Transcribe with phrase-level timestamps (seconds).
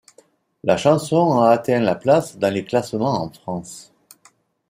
[0.63, 3.93] La chanson a atteint la place dans les classements en France.